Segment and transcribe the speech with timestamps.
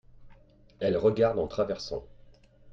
[0.79, 2.07] elle regarde en traversant.